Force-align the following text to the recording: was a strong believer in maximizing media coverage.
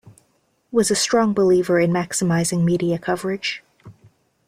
was 0.71 0.89
a 0.89 0.95
strong 0.95 1.31
believer 1.31 1.79
in 1.79 1.91
maximizing 1.91 2.63
media 2.63 2.97
coverage. 2.97 3.61